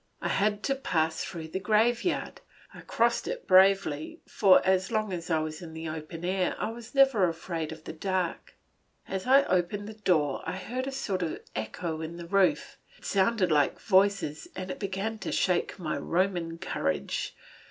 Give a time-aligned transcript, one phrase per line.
[0.19, 2.41] I had to pass through the graveyard;
[2.73, 6.71] I crossed it bravely, for as long as I was in the open air I
[6.71, 8.55] was never afraid of the dark.
[9.07, 13.05] As I opened the door I heard a sort of echo in the roof; it
[13.05, 17.35] sounded like voices and it began to shake my Roman courage.